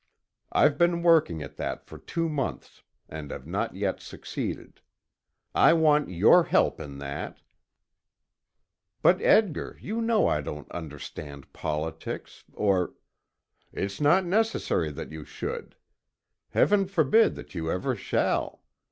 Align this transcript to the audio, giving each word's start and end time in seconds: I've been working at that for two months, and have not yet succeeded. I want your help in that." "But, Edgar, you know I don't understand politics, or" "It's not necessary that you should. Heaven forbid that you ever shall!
I've 0.51 0.79
been 0.79 1.03
working 1.03 1.43
at 1.43 1.57
that 1.57 1.85
for 1.85 1.99
two 1.99 2.27
months, 2.27 2.81
and 3.07 3.29
have 3.29 3.45
not 3.45 3.75
yet 3.75 4.01
succeeded. 4.01 4.81
I 5.53 5.73
want 5.73 6.09
your 6.09 6.45
help 6.45 6.79
in 6.79 6.97
that." 6.97 7.39
"But, 9.03 9.21
Edgar, 9.21 9.77
you 9.79 10.01
know 10.01 10.27
I 10.27 10.41
don't 10.41 10.71
understand 10.71 11.53
politics, 11.53 12.43
or" 12.53 12.95
"It's 13.71 14.01
not 14.01 14.25
necessary 14.25 14.89
that 14.89 15.11
you 15.11 15.23
should. 15.23 15.75
Heaven 16.49 16.87
forbid 16.87 17.35
that 17.35 17.53
you 17.53 17.69
ever 17.69 17.95
shall! 17.95 18.63